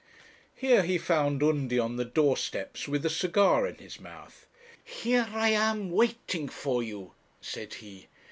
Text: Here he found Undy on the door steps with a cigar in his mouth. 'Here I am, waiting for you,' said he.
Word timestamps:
Here 0.55 0.81
he 0.81 0.97
found 0.97 1.43
Undy 1.43 1.77
on 1.77 1.95
the 1.95 2.05
door 2.05 2.35
steps 2.35 2.87
with 2.87 3.05
a 3.05 3.09
cigar 3.11 3.67
in 3.67 3.75
his 3.75 3.99
mouth. 3.99 4.47
'Here 4.83 5.27
I 5.29 5.49
am, 5.49 5.91
waiting 5.91 6.49
for 6.49 6.81
you,' 6.81 7.13
said 7.39 7.75
he. 7.75 8.07